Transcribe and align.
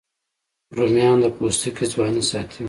رومیان 0.77 1.17
د 1.23 1.25
پوستکي 1.35 1.85
ځواني 1.93 2.23
ساتي 2.29 2.59